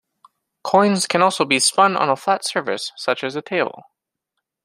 Coins 0.63 1.05
can 1.05 1.21
also 1.21 1.45
be 1.45 1.59
spun 1.59 1.95
on 1.95 2.09
a 2.09 2.15
flat 2.15 2.43
surface 2.43 2.91
such 2.97 3.23
as 3.23 3.35
a 3.35 3.41
table. 3.43 3.83